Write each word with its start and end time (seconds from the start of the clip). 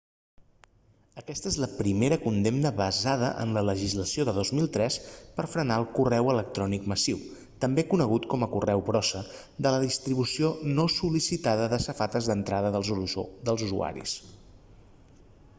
aquesta 1.21 1.49
és 1.49 1.57
la 1.63 1.67
primera 1.81 2.17
condemna 2.23 2.71
basada 2.79 3.27
en 3.43 3.51
la 3.57 3.63
legislació 3.67 4.25
de 4.29 4.33
2003 4.37 4.97
per 5.37 5.45
frenar 5.53 5.77
el 5.83 5.87
correu 5.99 6.31
electrònic 6.33 6.89
massiu 6.95 7.21
també 7.67 7.85
conegut 7.93 8.27
com 8.33 8.47
a 8.47 8.51
correu 8.57 8.83
brossa 8.91 9.23
de 9.69 9.77
la 9.77 9.85
distribució 9.87 10.53
no 10.81 10.87
sol·licitada 10.99 11.69
a 11.71 11.75
les 11.77 11.89
safates 11.93 12.31
d'entrada 12.33 12.75
dels 12.77 13.67
usuaris 13.71 14.21